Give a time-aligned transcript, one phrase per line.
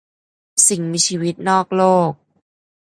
[0.67, 2.13] สิ่งมีชีวิตนอกโลก